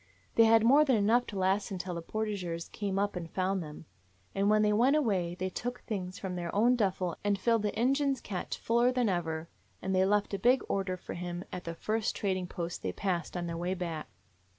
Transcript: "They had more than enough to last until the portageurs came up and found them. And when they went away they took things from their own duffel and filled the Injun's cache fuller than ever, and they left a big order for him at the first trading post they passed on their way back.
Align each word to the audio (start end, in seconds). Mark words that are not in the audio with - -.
"They 0.33 0.45
had 0.45 0.63
more 0.63 0.83
than 0.83 0.95
enough 0.95 1.27
to 1.27 1.37
last 1.37 1.69
until 1.69 1.93
the 1.93 2.01
portageurs 2.01 2.69
came 2.71 2.97
up 2.97 3.15
and 3.15 3.29
found 3.29 3.61
them. 3.61 3.85
And 4.33 4.49
when 4.49 4.63
they 4.63 4.73
went 4.73 4.95
away 4.95 5.35
they 5.35 5.51
took 5.51 5.81
things 5.81 6.17
from 6.17 6.35
their 6.35 6.49
own 6.55 6.75
duffel 6.75 7.17
and 7.23 7.37
filled 7.37 7.61
the 7.61 7.79
Injun's 7.79 8.19
cache 8.19 8.57
fuller 8.57 8.91
than 8.91 9.09
ever, 9.09 9.47
and 9.79 9.93
they 9.93 10.03
left 10.05 10.33
a 10.33 10.39
big 10.39 10.63
order 10.67 10.97
for 10.97 11.13
him 11.13 11.43
at 11.53 11.65
the 11.65 11.75
first 11.75 12.15
trading 12.15 12.47
post 12.47 12.81
they 12.81 12.91
passed 12.91 13.37
on 13.37 13.45
their 13.45 13.55
way 13.57 13.75
back. 13.75 14.07